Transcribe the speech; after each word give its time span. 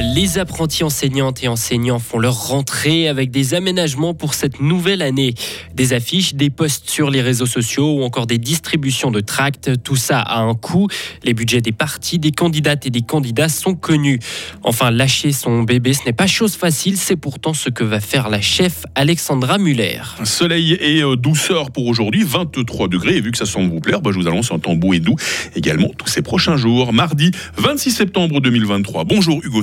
Les 0.00 0.38
apprentis 0.38 0.84
enseignantes 0.84 1.42
et 1.42 1.48
enseignants 1.48 1.98
font 1.98 2.20
leur 2.20 2.46
rentrée 2.48 3.08
avec 3.08 3.32
des 3.32 3.54
aménagements 3.54 4.14
pour 4.14 4.34
cette 4.34 4.60
nouvelle 4.60 5.02
année. 5.02 5.34
Des 5.74 5.92
affiches, 5.92 6.34
des 6.34 6.50
posts 6.50 6.88
sur 6.88 7.10
les 7.10 7.20
réseaux 7.20 7.46
sociaux 7.46 7.98
ou 7.98 8.02
encore 8.04 8.28
des 8.28 8.38
distributions 8.38 9.10
de 9.10 9.18
tracts. 9.18 9.82
Tout 9.82 9.96
ça 9.96 10.20
a 10.20 10.38
un 10.38 10.54
coût. 10.54 10.86
Les 11.24 11.34
budgets 11.34 11.60
des 11.60 11.72
partis, 11.72 12.20
des 12.20 12.30
candidates 12.30 12.86
et 12.86 12.90
des 12.90 13.02
candidats 13.02 13.48
sont 13.48 13.74
connus. 13.74 14.20
Enfin, 14.62 14.92
lâcher 14.92 15.32
son 15.32 15.64
bébé, 15.64 15.92
ce 15.94 16.04
n'est 16.04 16.12
pas 16.12 16.28
chose 16.28 16.54
facile. 16.54 16.96
C'est 16.96 17.16
pourtant 17.16 17.52
ce 17.52 17.68
que 17.68 17.82
va 17.82 17.98
faire 17.98 18.28
la 18.28 18.40
chef 18.40 18.84
Alexandra 18.94 19.58
Muller. 19.58 20.02
Soleil 20.22 20.74
et 20.74 21.02
euh, 21.02 21.16
douceur 21.16 21.72
pour 21.72 21.86
aujourd'hui, 21.86 22.22
23 22.22 22.86
degrés. 22.86 23.16
Et 23.16 23.20
vu 23.20 23.32
que 23.32 23.38
ça 23.38 23.46
semble 23.46 23.70
vous 23.70 23.80
plaire, 23.80 24.00
bah, 24.00 24.10
je 24.12 24.18
vous 24.20 24.28
annonce 24.28 24.52
un 24.52 24.60
temps 24.60 24.76
beau 24.76 24.92
et 24.92 25.00
doux 25.00 25.16
également 25.56 25.88
tous 25.98 26.08
ces 26.08 26.22
prochains 26.22 26.56
jours. 26.56 26.92
Mardi 26.92 27.32
26 27.56 27.90
septembre 27.90 28.40
2023. 28.40 29.02
Bonjour 29.02 29.40
Hugo 29.42 29.62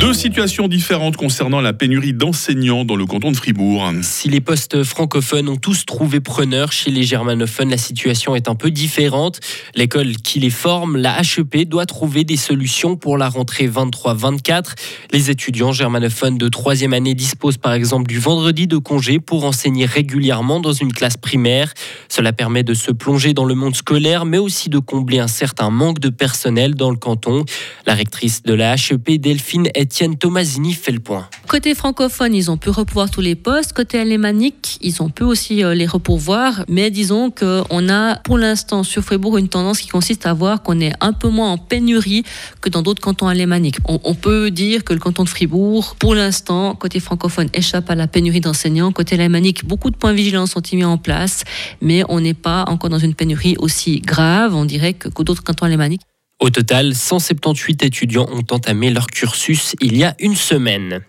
Deux 0.00 0.12
situations 0.12 0.66
différentes 0.66 1.16
concernant 1.16 1.60
la 1.60 1.72
pénurie 1.72 2.12
d'enseignants 2.12 2.84
dans 2.84 2.96
le 2.96 3.06
canton 3.06 3.30
de 3.30 3.36
Fribourg. 3.36 3.92
Si 4.02 4.28
les 4.28 4.40
postes 4.40 4.82
francophones 4.82 5.48
ont 5.48 5.56
tous 5.56 5.86
trouvé 5.86 6.20
preneur, 6.20 6.72
chez 6.72 6.90
les 6.90 7.04
germanophones, 7.04 7.70
la 7.70 7.78
situation 7.78 8.34
est 8.34 8.48
un 8.48 8.56
peu 8.56 8.70
différente. 8.72 9.38
L'école 9.74 10.16
qui 10.16 10.40
les 10.40 10.50
forme, 10.50 10.96
la 10.96 11.20
HEP, 11.20 11.68
doit 11.68 11.86
trouver 11.86 12.24
des 12.24 12.36
solutions 12.36 12.96
pour 12.96 13.16
la 13.16 13.28
rentrée 13.28 13.68
23-24. 13.68 14.74
Les 15.12 15.30
étudiants 15.30 15.72
germanophones 15.72 16.38
de 16.38 16.48
troisième 16.48 16.92
année 16.92 17.14
disposent 17.14 17.58
par 17.58 17.72
exemple 17.72 18.08
du 18.08 18.18
vendredi 18.18 18.66
de 18.66 18.78
congé 18.78 19.20
pour 19.20 19.44
enseigner 19.44 19.86
régulièrement 19.86 20.58
dans 20.58 20.72
une 20.72 20.92
classe 20.92 21.16
primaire. 21.16 21.72
Cela 22.08 22.32
permet 22.32 22.64
de 22.64 22.74
se 22.74 22.90
plonger 22.90 23.32
dans 23.32 23.44
le 23.44 23.54
monde 23.54 23.76
scolaire, 23.76 24.24
mais 24.24 24.38
aussi 24.38 24.68
de 24.68 24.80
combler 24.80 25.20
un 25.20 25.28
certain 25.28 25.70
manque 25.70 26.00
de 26.00 26.08
personnel 26.08 26.74
dans 26.74 26.90
le 26.90 26.96
canton. 26.96 27.44
La 27.86 27.94
rectrice 27.94 28.42
de 28.42 28.54
la 28.54 28.74
HEP, 28.74 29.20
Delphine, 29.20 29.68
est 29.74 29.83
Étienne 29.84 30.16
Tomasini 30.16 30.72
fait 30.72 30.92
le 30.92 30.98
point. 30.98 31.28
Côté 31.46 31.74
francophone, 31.74 32.34
ils 32.34 32.50
ont 32.50 32.56
pu 32.56 32.70
repourvoir 32.70 33.10
tous 33.10 33.20
les 33.20 33.34
postes. 33.34 33.74
Côté 33.74 33.98
alémanique, 33.98 34.78
ils 34.80 35.02
ont 35.02 35.10
pu 35.10 35.24
aussi 35.24 35.62
euh, 35.62 35.74
les 35.74 35.84
repourvoir. 35.84 36.64
Mais 36.70 36.90
disons 36.90 37.30
qu'on 37.30 37.88
a 37.90 38.16
pour 38.16 38.38
l'instant 38.38 38.82
sur 38.82 39.02
Fribourg 39.02 39.36
une 39.36 39.50
tendance 39.50 39.80
qui 39.80 39.88
consiste 39.88 40.24
à 40.24 40.32
voir 40.32 40.62
qu'on 40.62 40.80
est 40.80 40.94
un 41.02 41.12
peu 41.12 41.28
moins 41.28 41.52
en 41.52 41.58
pénurie 41.58 42.24
que 42.62 42.70
dans 42.70 42.80
d'autres 42.80 43.02
cantons 43.02 43.26
alémaniques. 43.26 43.76
On, 43.86 44.14
peut 44.14 44.50
dire 44.50 44.84
que 44.84 44.94
le 44.94 45.00
canton 45.00 45.22
de 45.22 45.28
Fribourg, 45.28 45.96
pour 45.98 46.14
l'instant, 46.14 46.74
côté 46.74 46.98
francophone, 46.98 47.50
échappe 47.52 47.90
à 47.90 47.94
la 47.94 48.06
pénurie 48.06 48.40
d'enseignants. 48.40 48.90
Côté 48.90 49.16
alémanique, 49.16 49.66
beaucoup 49.66 49.90
de 49.90 49.96
points 49.96 50.12
de 50.12 50.16
vigilance 50.16 50.52
sont 50.52 50.62
mis 50.72 50.84
en 50.84 50.96
place, 50.96 51.44
mais 51.82 52.04
on 52.08 52.20
n'est 52.20 52.32
pas 52.32 52.64
encore 52.68 52.88
dans 52.88 52.98
une 52.98 53.14
pénurie 53.14 53.56
aussi 53.58 54.00
grave, 54.00 54.54
on 54.54 54.64
dirait, 54.64 54.94
que 54.94 55.22
d'autres 55.22 55.44
cantons 55.44 55.66
alémaniques. 55.66 56.00
Au 56.40 56.50
total, 56.50 56.94
178 56.94 57.84
étudiants 57.84 58.28
ont 58.30 58.44
entamé 58.54 58.90
leur 58.90 59.06
cursus 59.06 59.74
il 59.80 59.96
y 59.96 60.04
a 60.04 60.14
une 60.18 60.36
semaine. 60.36 61.02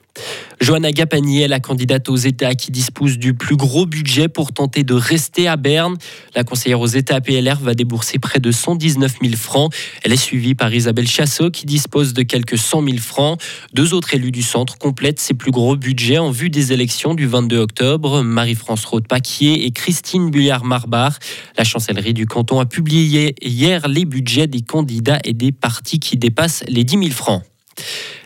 Johanna 0.61 0.91
Gapani 0.91 1.41
est 1.41 1.47
la 1.47 1.59
candidate 1.59 2.07
aux 2.09 2.15
États 2.15 2.55
qui 2.55 2.71
dispose 2.71 3.17
du 3.17 3.33
plus 3.33 3.57
gros 3.57 3.85
budget 3.85 4.27
pour 4.27 4.53
tenter 4.53 4.83
de 4.83 4.93
rester 4.93 5.47
à 5.47 5.57
Berne. 5.57 5.95
La 6.33 6.43
conseillère 6.43 6.79
aux 6.79 6.87
États 6.87 7.19
PLR 7.19 7.59
va 7.61 7.73
débourser 7.73 8.19
près 8.19 8.39
de 8.39 8.51
119 8.51 9.15
000 9.21 9.35
francs. 9.35 9.73
Elle 10.03 10.13
est 10.13 10.17
suivie 10.17 10.55
par 10.55 10.73
Isabelle 10.73 11.07
Chassot 11.07 11.51
qui 11.51 11.65
dispose 11.65 12.13
de 12.13 12.23
quelques 12.23 12.57
100 12.57 12.83
000 12.83 12.97
francs. 12.97 13.39
Deux 13.73 13.93
autres 13.93 14.13
élus 14.13 14.31
du 14.31 14.41
centre 14.41 14.77
complètent 14.77 15.19
ces 15.19 15.33
plus 15.33 15.51
gros 15.51 15.75
budgets 15.75 16.19
en 16.19 16.31
vue 16.31 16.49
des 16.49 16.71
élections 16.71 17.13
du 17.13 17.27
22 17.27 17.57
octobre. 17.57 18.23
Marie-France 18.23 18.85
Rode-Paquier 18.85 19.65
et 19.65 19.71
Christine 19.71 20.31
Bullard-Marbar. 20.31 21.19
La 21.57 21.63
chancellerie 21.63 22.13
du 22.13 22.25
canton 22.25 22.59
a 22.59 22.65
publié 22.65 23.35
hier 23.41 23.87
les 23.87 24.05
budgets 24.05 24.47
des 24.47 24.61
candidats 24.61 25.19
et 25.23 25.33
des 25.33 25.51
partis 25.51 25.99
qui 25.99 26.17
dépassent 26.17 26.63
les 26.67 26.83
10 26.83 26.97
000 26.97 27.11
francs. 27.11 27.43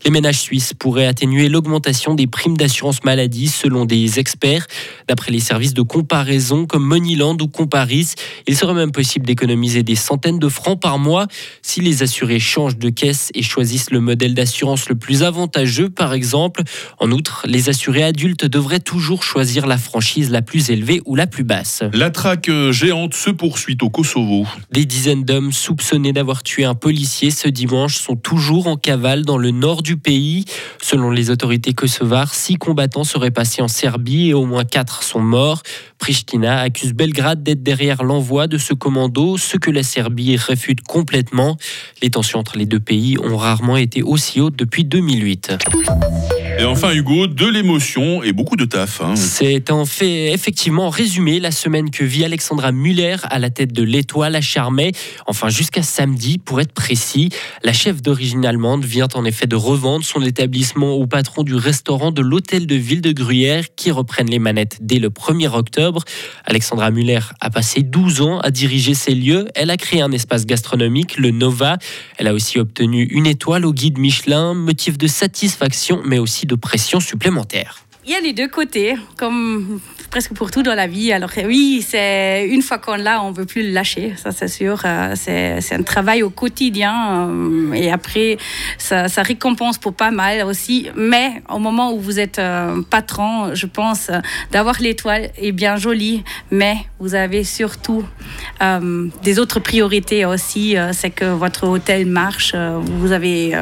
Les 0.05 0.11
ménages 0.11 0.39
suisses 0.39 0.73
pourraient 0.73 1.05
atténuer 1.05 1.49
l'augmentation 1.49 2.15
des 2.15 2.27
primes 2.27 2.57
d'assurance 2.57 3.03
maladie 3.03 3.47
selon 3.47 3.85
des 3.85 4.19
experts. 4.19 4.67
D'après 5.07 5.31
les 5.31 5.39
services 5.39 5.73
de 5.73 5.81
comparaison 5.81 6.65
comme 6.65 6.85
Moneyland 6.85 7.37
ou 7.41 7.47
Comparis, 7.47 8.13
il 8.47 8.55
serait 8.55 8.73
même 8.73 8.91
possible 8.91 9.25
d'économiser 9.25 9.83
des 9.83 9.95
centaines 9.95 10.39
de 10.39 10.49
francs 10.49 10.79
par 10.79 10.99
mois 10.99 11.27
si 11.61 11.81
les 11.81 12.03
assurés 12.03 12.39
changent 12.39 12.77
de 12.77 12.89
caisse 12.89 13.29
et 13.33 13.43
choisissent 13.43 13.91
le 13.91 13.99
modèle 13.99 14.33
d'assurance 14.33 14.89
le 14.89 14.95
plus 14.95 15.23
avantageux, 15.23 15.89
par 15.89 16.13
exemple. 16.13 16.63
En 16.99 17.11
outre, 17.11 17.43
les 17.47 17.69
assurés 17.69 18.03
adultes 18.03 18.45
devraient 18.45 18.79
toujours 18.79 19.23
choisir 19.23 19.67
la 19.67 19.77
franchise 19.77 20.29
la 20.29 20.41
plus 20.41 20.69
élevée 20.69 21.01
ou 21.05 21.15
la 21.15 21.27
plus 21.27 21.43
basse. 21.43 21.83
La 21.93 22.09
traque 22.09 22.49
géante 22.71 23.13
se 23.13 23.29
poursuit 23.29 23.77
au 23.81 23.89
Kosovo. 23.89 24.45
Des 24.71 24.85
dizaines 24.85 25.23
d'hommes 25.23 25.51
soupçonnés 25.51 26.13
d'avoir 26.13 26.43
tué 26.43 26.65
un 26.65 26.75
policier 26.75 27.31
ce 27.31 27.47
dimanche 27.47 27.97
sont 27.97 28.15
toujours 28.15 28.67
en 28.67 28.77
cavale 28.77 29.25
dans 29.25 29.37
le 29.37 29.51
nord 29.51 29.81
du 29.81 29.88
du 29.89 29.97
pays. 29.97 30.45
Selon 30.83 31.09
les 31.09 31.31
autorités 31.31 31.73
kosovares, 31.73 32.35
six 32.35 32.57
combattants 32.57 33.03
seraient 33.03 33.31
passés 33.31 33.63
en 33.63 33.67
Serbie 33.67 34.29
et 34.29 34.33
au 34.35 34.45
moins 34.45 34.63
quatre 34.63 35.01
sont 35.01 35.19
morts. 35.19 35.63
Pristina 35.97 36.59
accuse 36.59 36.93
Belgrade 36.93 37.41
d'être 37.41 37.63
derrière 37.63 38.03
l'envoi 38.03 38.45
de 38.45 38.59
ce 38.59 38.75
commando, 38.75 39.37
ce 39.37 39.57
que 39.57 39.71
la 39.71 39.81
Serbie 39.81 40.35
réfute 40.37 40.81
complètement. 40.81 41.57
Les 42.03 42.11
tensions 42.11 42.37
entre 42.37 42.55
les 42.55 42.67
deux 42.67 42.79
pays 42.79 43.17
ont 43.17 43.35
rarement 43.35 43.77
été 43.77 44.03
aussi 44.03 44.39
hautes 44.41 44.55
depuis 44.55 44.85
2008. 44.85 45.57
Et 46.59 46.65
enfin, 46.65 46.93
Hugo, 46.93 47.27
de 47.27 47.45
l'émotion 47.45 48.21
et 48.21 48.33
beaucoup 48.33 48.57
de 48.57 48.65
taf. 48.65 48.99
Hein. 48.99 49.15
C'est 49.15 49.71
en 49.71 49.85
fait 49.85 50.33
effectivement 50.33 50.89
résumé 50.89 51.39
la 51.39 51.51
semaine 51.51 51.89
que 51.89 52.03
vit 52.03 52.25
Alexandra 52.25 52.73
Muller 52.73 53.15
à 53.23 53.39
la 53.39 53.49
tête 53.49 53.71
de 53.71 53.81
l'Étoile 53.81 54.35
à 54.35 54.41
Charmey. 54.41 54.91
Enfin, 55.25 55.47
jusqu'à 55.47 55.83
samedi, 55.83 56.37
pour 56.37 56.59
être 56.59 56.73
précis. 56.73 57.29
La 57.63 57.71
chef 57.71 58.01
d'origine 58.01 58.45
allemande 58.45 58.83
vient 58.83 59.07
en 59.13 59.23
effet 59.23 59.47
de 59.47 59.55
revendre 59.79 60.03
son 60.03 60.21
établissement 60.21 60.91
au 60.91 61.07
patron 61.07 61.43
du 61.43 61.55
restaurant 61.55 62.11
de 62.11 62.21
l'hôtel 62.21 62.67
de 62.67 62.75
ville 62.75 62.99
de 62.99 63.13
Gruyère 63.13 63.63
qui 63.77 63.91
reprennent 63.91 64.29
les 64.29 64.37
manettes 64.37 64.77
dès 64.81 64.99
le 64.99 65.07
1er 65.07 65.47
octobre. 65.55 66.03
Alexandra 66.43 66.91
Muller 66.91 67.21
a 67.39 67.49
passé 67.49 67.81
12 67.81 68.19
ans 68.19 68.39
à 68.39 68.51
diriger 68.51 68.93
ces 68.93 69.15
lieux. 69.15 69.47
Elle 69.55 69.69
a 69.69 69.77
créé 69.77 70.01
un 70.01 70.11
espace 70.11 70.45
gastronomique, 70.45 71.17
le 71.17 71.31
Nova. 71.31 71.77
Elle 72.17 72.27
a 72.27 72.33
aussi 72.33 72.59
obtenu 72.59 73.05
une 73.05 73.25
étoile 73.25 73.65
au 73.65 73.71
guide 73.71 73.99
Michelin, 73.99 74.53
motif 74.53 74.97
de 74.97 75.07
satisfaction 75.07 76.01
mais 76.03 76.19
aussi 76.19 76.45
de 76.45 76.55
pression 76.55 76.99
supplémentaire. 76.99 77.85
Il 78.05 78.11
y 78.11 78.15
a 78.15 78.19
les 78.19 78.33
deux 78.33 78.49
côtés, 78.49 78.95
comme 79.15 79.79
presque 80.09 80.33
pour 80.33 80.51
tout 80.51 80.63
dans 80.63 80.75
la 80.75 80.87
vie. 80.87 81.13
Alors 81.13 81.29
oui, 81.45 81.85
c'est 81.87 82.47
une 82.49 82.61
fois 82.61 82.77
qu'on 82.77 82.95
l'a, 82.95 83.23
on 83.23 83.31
veut 83.31 83.45
plus 83.45 83.63
le 83.63 83.71
lâcher, 83.71 84.13
ça 84.17 84.31
c'est 84.31 84.47
sûr. 84.47 84.81
Euh, 84.85 85.13
c'est 85.15 85.73
un 85.73 85.83
travail 85.83 86.23
au 86.23 86.29
quotidien 86.29 87.27
euh, 87.27 87.73
et 87.73 87.91
après, 87.91 88.37
ça, 88.77 89.07
récompense 89.17 89.77
pour 89.77 89.93
pas 89.93 90.11
mal 90.11 90.43
aussi. 90.43 90.89
Mais 90.95 91.41
au 91.49 91.59
moment 91.59 91.93
où 91.93 91.99
vous 91.99 92.19
êtes 92.19 92.39
euh, 92.39 92.81
patron, 92.89 93.53
je 93.53 93.65
pense 93.65 94.09
d'avoir 94.51 94.79
l'étoile 94.79 95.29
est 95.37 95.51
bien 95.51 95.75
joli, 95.75 96.23
mais 96.51 96.77
vous 96.99 97.15
avez 97.15 97.43
surtout 97.43 98.03
des 99.23 99.39
autres 99.39 99.59
priorités 99.59 100.25
aussi. 100.25 100.75
c'est 100.91 101.09
que 101.09 101.25
votre 101.25 101.67
hôtel 101.67 102.05
marche, 102.05 102.53
vous 102.55 103.11
avez 103.11 103.55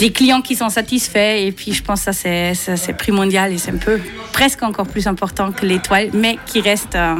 des 0.00 0.10
clients 0.10 0.40
qui 0.40 0.56
sont 0.56 0.70
satisfaits 0.70 1.46
et 1.46 1.52
puis 1.52 1.74
je 1.74 1.82
pense 1.82 2.04
que 2.04 2.12
ça 2.12 2.56
c'est 2.76 2.96
primordial 2.96 3.52
et 3.52 3.58
c'est 3.58 3.70
un 3.70 3.76
peu 3.76 4.00
presque 4.32 4.62
encore 4.62 4.86
plus 4.86 5.06
important 5.06 5.52
que 5.52 5.66
l'étoile, 5.66 6.08
mais 6.14 6.38
qui 6.46 6.60
reste 6.60 6.94
euh, 6.94 7.16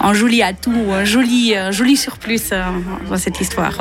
un 0.00 0.14
joli 0.14 0.40
atout, 0.40 0.92
un 0.92 1.04
joli, 1.04 1.54
euh, 1.56 1.72
joli 1.72 1.96
surplus 1.96 2.52
euh, 2.52 2.62
dans 3.10 3.16
cette 3.16 3.40
histoire. 3.40 3.76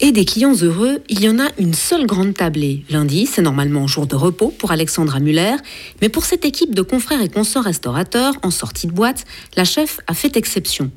Et 0.00 0.10
des 0.10 0.24
clients 0.24 0.54
heureux, 0.54 1.00
il 1.08 1.22
y 1.22 1.28
en 1.28 1.38
a 1.38 1.48
une 1.60 1.74
seule 1.74 2.06
grande 2.06 2.34
tablée. 2.34 2.84
Lundi, 2.90 3.26
c'est 3.26 3.42
normalement 3.42 3.86
jour 3.86 4.08
de 4.08 4.16
repos 4.16 4.52
pour 4.58 4.72
Alexandra 4.72 5.20
Muller, 5.20 5.54
mais 6.02 6.08
pour 6.08 6.24
cette 6.24 6.44
équipe 6.44 6.74
de 6.74 6.82
confrères 6.82 7.22
et 7.22 7.28
consorts 7.28 7.64
restaurateurs 7.64 8.34
en 8.42 8.50
sortie 8.50 8.88
de 8.88 8.92
boîte, 8.92 9.24
la 9.56 9.64
chef 9.64 10.00
a 10.08 10.14
fait 10.14 10.36
exception 10.36 10.90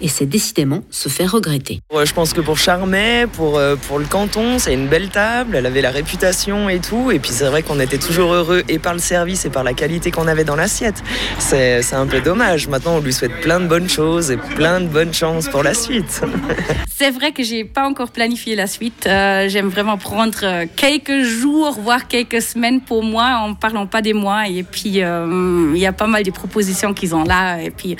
et 0.00 0.08
c'est 0.08 0.26
décidément 0.26 0.82
se 0.90 1.08
faire 1.08 1.32
regretter. 1.32 1.80
je 1.90 2.12
pense 2.12 2.32
que 2.32 2.40
pour 2.40 2.58
Charmet, 2.58 3.26
pour, 3.32 3.58
euh, 3.58 3.76
pour 3.76 3.98
le 3.98 4.04
canton, 4.04 4.58
c'est 4.58 4.74
une 4.74 4.88
belle 4.88 5.08
table, 5.08 5.56
elle 5.56 5.66
avait 5.66 5.80
la 5.80 5.90
réputation 5.90 6.68
et 6.68 6.80
tout, 6.80 7.10
et 7.10 7.18
puis 7.18 7.30
c'est 7.32 7.46
vrai 7.46 7.62
qu'on 7.62 7.80
était 7.80 7.98
toujours 7.98 8.32
heureux 8.32 8.62
et 8.68 8.78
par 8.78 8.92
le 8.92 8.98
service 8.98 9.44
et 9.44 9.50
par 9.50 9.64
la 9.64 9.72
qualité 9.72 10.10
qu'on 10.10 10.28
avait 10.28 10.44
dans 10.44 10.56
l'assiette. 10.56 11.02
C'est 11.38 11.94
un 11.94 12.06
peu 12.06 12.20
dommage, 12.20 12.68
maintenant 12.68 12.96
on 12.96 13.00
lui 13.00 13.12
souhaite 13.12 13.40
plein 13.40 13.60
de 13.60 13.66
bonnes 13.66 13.88
choses 13.88 14.30
et 14.30 14.36
plein 14.36 14.80
de 14.80 14.86
bonnes 14.86 15.14
chances 15.14 15.48
pour 15.48 15.62
la 15.62 15.74
suite. 15.74 16.20
c'est 16.88 17.10
vrai 17.10 17.32
que 17.32 17.42
j'ai 17.42 17.64
pas 17.64 17.86
encore 17.86 18.10
planifié 18.10 18.54
la 18.54 18.66
suite, 18.66 19.06
euh, 19.06 19.48
j'aime 19.48 19.68
vraiment 19.68 19.96
prendre 19.96 20.38
euh, 20.42 20.66
quelques 20.76 21.22
jours, 21.22 21.78
voire 21.80 22.06
quelques 22.06 22.42
semaines 22.42 22.80
pour 22.80 23.02
moi, 23.02 23.38
en 23.42 23.54
parlant 23.54 23.86
pas 23.86 24.02
des 24.02 24.12
mois, 24.12 24.48
et 24.48 24.62
puis 24.62 25.00
il 25.00 25.78
y 25.78 25.86
a 25.86 25.92
pas 25.92 26.06
mal 26.06 26.22
de 26.22 26.30
propositions 26.30 26.92
qu'ils 26.92 27.14
ont 27.14 27.24
là, 27.24 27.60
et 27.62 27.70
puis 27.70 27.96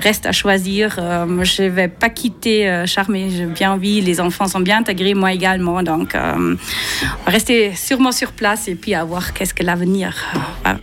reste 0.00 0.26
à 0.26 0.32
choisir 0.32 0.98
je 1.42 1.62
ne 1.62 1.68
vais 1.68 1.88
pas 1.88 2.10
quitter 2.10 2.68
euh, 2.68 2.86
Charmé. 2.86 3.30
J'ai 3.30 3.46
bien 3.46 3.72
envie, 3.72 4.00
les 4.00 4.20
enfants 4.20 4.46
sont 4.46 4.60
bien 4.60 4.78
intégrés, 4.78 5.14
moi 5.14 5.32
également. 5.32 5.82
Donc, 5.82 6.14
euh, 6.14 6.56
rester 7.26 7.74
sûrement 7.74 8.12
sur 8.12 8.32
place 8.32 8.68
et 8.68 8.74
puis 8.74 8.94
à 8.94 9.04
voir 9.04 9.32
qu'est-ce 9.32 9.54
que 9.54 9.62
l'avenir. 9.62 10.14
Euh, 10.66 10.74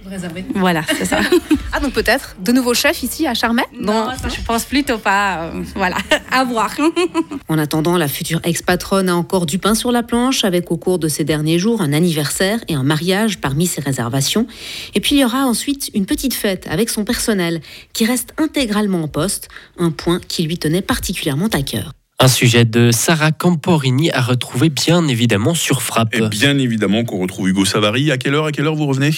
voilà, 0.56 0.84
c'est 0.98 1.06
ça. 1.06 1.20
ah, 1.74 1.80
donc 1.80 1.94
peut-être 1.94 2.36
de 2.40 2.52
nouveaux 2.52 2.74
chefs 2.74 3.04
ici 3.04 3.28
à 3.28 3.34
Charmey 3.34 3.64
Non, 3.80 4.08
je 4.28 4.42
pense 4.46 4.66
plutôt 4.66 4.98
pas. 4.98 5.52
voilà, 5.76 5.98
à 6.32 6.44
voir. 6.44 6.72
en 7.48 7.58
attendant, 7.58 7.98
la 7.98 8.08
future 8.08 8.40
ex-patronne 8.44 9.10
a 9.10 9.16
encore 9.16 9.46
du 9.46 9.60
pain 9.60 9.76
sur 9.76 9.92
la 9.92 10.04
planche 10.04 10.44
avec 10.44 10.72
au 10.72 10.78
cours 10.78 11.00
de 11.00 11.08
ces 11.08 11.24
derniers 11.24 11.60
jours 11.60 11.82
un 11.82 11.94
anniversaire 11.94 12.60
et 12.68 12.74
un 12.74 12.84
mariage 12.84 13.40
parmi 13.40 13.68
ses 13.68 13.82
réservations. 13.82 14.48
Et 14.96 15.00
puis 15.00 15.16
il 15.16 15.20
y 15.20 15.26
aura 15.26 15.46
ensuite 15.46 15.92
une 15.94 16.06
petite 16.06 16.34
fête 16.34 16.68
avec 16.70 16.90
son 16.90 17.04
personnel 17.04 17.62
qui 17.94 18.06
reste 18.06 18.34
intégralement 18.38 19.04
en 19.04 19.08
poste, 19.08 19.50
un 19.78 19.92
point 19.92 20.20
qui 20.28 20.41
lui 20.48 20.58
tenait 20.58 20.82
particulièrement 20.82 21.48
à 21.48 21.62
cœur. 21.62 21.94
Un 22.24 22.28
sujet 22.28 22.66
de 22.66 22.92
Sarah 22.92 23.32
Camporini 23.32 24.12
à 24.12 24.22
retrouver 24.22 24.70
bien 24.70 25.08
évidemment 25.08 25.56
sur 25.56 25.82
Frappe. 25.82 26.14
Et 26.14 26.22
bien 26.22 26.60
évidemment 26.60 27.04
qu'on 27.04 27.18
retrouve 27.18 27.50
Hugo 27.50 27.66
Savary. 27.66 28.12
À 28.12 28.20
quelle 28.20 28.36
heure, 28.36 28.46
à 28.46 28.52
quelle 28.52 28.68
heure 28.68 28.76
vous 28.76 28.86
revenez? 28.86 29.10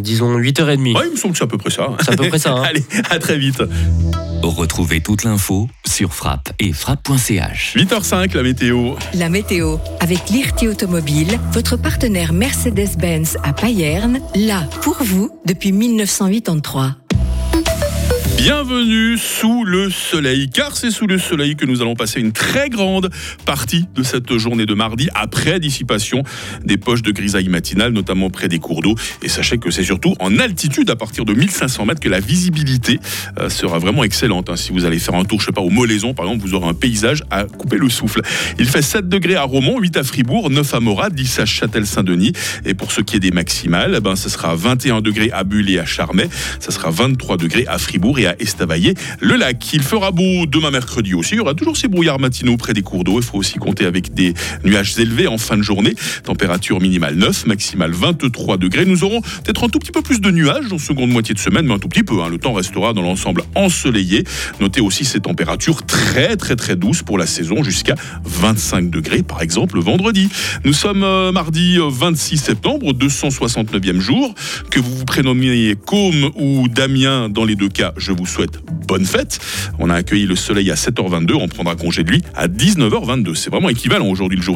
Disons 0.00 0.36
8h30. 0.36 0.96
Ouais, 0.96 1.04
il 1.06 1.12
me 1.12 1.16
semble 1.16 1.34
que 1.34 1.38
c'est 1.38 1.44
à 1.44 1.46
peu 1.46 1.56
près 1.56 1.70
ça. 1.70 1.90
C'est 2.00 2.10
à 2.10 2.16
peu 2.16 2.28
près 2.28 2.40
ça. 2.40 2.52
Hein. 2.52 2.64
Allez, 2.64 2.82
à 3.10 3.20
très 3.20 3.38
vite. 3.38 3.62
Retrouvez 4.42 5.00
toute 5.00 5.22
l'info 5.22 5.68
sur 5.86 6.12
frappe 6.12 6.52
et 6.58 6.72
frappe.ch. 6.72 7.76
8h05, 7.76 8.34
la 8.34 8.42
météo. 8.42 8.94
La 9.14 9.28
météo, 9.28 9.76
avec 10.00 10.28
l'IRT 10.30 10.68
Automobile, 10.68 11.38
votre 11.52 11.76
partenaire 11.76 12.32
Mercedes-Benz 12.32 13.38
à 13.44 13.52
Payerne, 13.52 14.20
là 14.34 14.68
pour 14.80 14.96
vous 15.00 15.30
depuis 15.46 15.70
1983. 15.70 16.96
Bienvenue 18.36 19.18
sous 19.18 19.62
le 19.62 19.90
soleil, 19.90 20.48
car 20.48 20.76
c'est 20.76 20.90
sous 20.90 21.06
le 21.06 21.18
soleil 21.18 21.54
que 21.54 21.66
nous 21.66 21.80
allons 21.82 21.94
passer 21.94 22.18
une 22.18 22.32
très 22.32 22.70
grande 22.70 23.10
partie 23.44 23.84
de 23.94 24.02
cette 24.02 24.36
journée 24.36 24.66
de 24.66 24.74
mardi, 24.74 25.08
après 25.14 25.60
dissipation 25.60 26.24
des 26.64 26.76
poches 26.76 27.02
de 27.02 27.12
grisaille 27.12 27.48
matinale, 27.48 27.92
notamment 27.92 28.30
près 28.30 28.48
des 28.48 28.58
cours 28.58 28.80
d'eau. 28.80 28.96
Et 29.22 29.28
sachez 29.28 29.58
que 29.58 29.70
c'est 29.70 29.84
surtout 29.84 30.14
en 30.18 30.38
altitude, 30.38 30.90
à 30.90 30.96
partir 30.96 31.24
de 31.24 31.34
1500 31.34 31.84
mètres, 31.86 32.00
que 32.00 32.08
la 32.08 32.20
visibilité 32.20 32.98
euh, 33.38 33.48
sera 33.48 33.78
vraiment 33.78 34.02
excellente. 34.02 34.48
Hein. 34.48 34.56
Si 34.56 34.72
vous 34.72 34.86
allez 34.86 34.98
faire 34.98 35.14
un 35.14 35.24
tour, 35.24 35.40
je 35.40 35.46
sais 35.46 35.52
pas, 35.52 35.60
au 35.60 35.70
Molaison, 35.70 36.14
par 36.14 36.26
exemple, 36.26 36.44
vous 36.44 36.54
aurez 36.54 36.68
un 36.68 36.74
paysage 36.74 37.22
à 37.30 37.44
couper 37.44 37.76
le 37.76 37.90
souffle. 37.90 38.22
Il 38.58 38.66
fait 38.66 38.82
7 38.82 39.08
degrés 39.08 39.36
à 39.36 39.44
Romont, 39.44 39.78
8 39.78 39.98
à 39.98 40.02
Fribourg, 40.02 40.50
9 40.50 40.74
à 40.74 40.80
Morat, 40.80 41.10
10 41.10 41.38
à 41.38 41.44
Châtel-Saint-Denis. 41.44 42.32
Et 42.64 42.74
pour 42.74 42.92
ce 42.92 43.02
qui 43.02 43.16
est 43.16 43.20
des 43.20 43.30
maximales, 43.30 43.94
eh 43.98 44.00
ben, 44.00 44.16
ce 44.16 44.30
sera 44.30 44.56
21 44.56 45.02
degrés 45.02 45.30
à 45.32 45.44
Bulle 45.44 45.70
et 45.70 45.78
à 45.78 45.84
Charmey, 45.84 46.28
ça 46.60 46.70
sera 46.70 46.90
23 46.90 47.36
degrés 47.36 47.66
à 47.68 47.78
Fribourg 47.78 48.18
à 48.26 48.36
Estavayer. 48.40 48.94
Le 49.20 49.36
lac, 49.36 49.72
il 49.72 49.82
fera 49.82 50.10
beau 50.10 50.46
demain 50.46 50.70
mercredi 50.70 51.14
aussi. 51.14 51.34
Il 51.34 51.38
y 51.38 51.40
aura 51.40 51.54
toujours 51.54 51.76
ces 51.76 51.88
brouillards 51.88 52.18
matinaux 52.18 52.56
près 52.56 52.72
des 52.72 52.82
cours 52.82 53.04
d'eau. 53.04 53.18
Il 53.18 53.24
faut 53.24 53.38
aussi 53.38 53.58
compter 53.58 53.86
avec 53.86 54.14
des 54.14 54.34
nuages 54.64 54.98
élevés 54.98 55.26
en 55.26 55.38
fin 55.38 55.56
de 55.56 55.62
journée. 55.62 55.94
Température 56.24 56.80
minimale 56.80 57.14
9, 57.14 57.46
maximale 57.46 57.92
23 57.92 58.56
degrés. 58.56 58.84
Nous 58.84 59.04
aurons 59.04 59.20
peut-être 59.20 59.64
un 59.64 59.68
tout 59.68 59.78
petit 59.78 59.92
peu 59.92 60.02
plus 60.02 60.20
de 60.20 60.30
nuages 60.30 60.72
en 60.72 60.78
seconde 60.78 61.10
moitié 61.10 61.34
de 61.34 61.38
semaine, 61.38 61.66
mais 61.66 61.74
un 61.74 61.78
tout 61.78 61.88
petit 61.88 62.04
peu. 62.04 62.22
Hein. 62.22 62.28
Le 62.28 62.38
temps 62.38 62.52
restera 62.52 62.92
dans 62.92 63.02
l'ensemble 63.02 63.42
ensoleillé. 63.54 64.24
Notez 64.60 64.80
aussi 64.80 65.04
ces 65.04 65.20
températures 65.20 65.84
très 65.84 66.36
très 66.36 66.56
très 66.56 66.76
douces 66.76 67.02
pour 67.02 67.18
la 67.18 67.26
saison, 67.26 67.62
jusqu'à 67.62 67.94
25 68.24 68.90
degrés 68.90 69.22
par 69.22 69.42
exemple 69.42 69.78
vendredi. 69.80 70.28
Nous 70.64 70.72
sommes 70.72 71.02
euh, 71.02 71.32
mardi 71.32 71.78
26 71.78 72.34
euh, 72.34 72.44
septembre, 72.44 72.92
269e 72.92 73.98
jour. 73.98 74.34
Que 74.70 74.80
vous 74.80 74.94
vous 74.96 75.04
prénommiez 75.04 75.76
Côme 75.86 76.30
ou 76.36 76.68
Damien, 76.68 77.28
dans 77.28 77.44
les 77.44 77.56
deux 77.56 77.68
cas, 77.68 77.92
je 78.12 78.18
vous 78.18 78.26
souhaite 78.26 78.60
bonne 78.86 79.06
fête. 79.06 79.38
On 79.78 79.88
a 79.88 79.94
accueilli 79.94 80.26
le 80.26 80.36
soleil 80.36 80.70
à 80.70 80.74
7h22, 80.74 81.34
on 81.34 81.48
prendra 81.48 81.76
congé 81.76 82.04
de 82.04 82.10
lui 82.10 82.22
à 82.34 82.46
19h22. 82.48 83.34
C'est 83.34 83.50
vraiment 83.50 83.70
équivalent 83.70 84.06
aujourd'hui 84.06 84.36
le 84.36 84.42
jour. 84.42 84.50